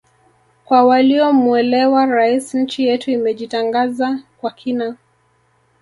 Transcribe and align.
Kwa 0.65 0.83
waliomuelewa 0.83 2.05
Rais 2.05 2.53
nchi 2.55 2.87
yetu 2.87 3.11
imejitangaza 3.11 4.19
kwa 4.39 4.51
kina 4.51 4.95